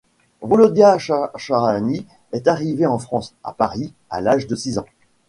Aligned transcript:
Volodia 0.41 0.97
Shahshahani 0.97 2.07
est 2.31 2.47
arrivé 2.47 2.87
en 2.87 2.97
France, 2.97 3.35
à 3.43 3.53
Paris, 3.53 3.93
à 4.09 4.19
l’âge 4.19 4.47
de 4.47 4.55
six 4.55 4.79
ans. 4.79 4.85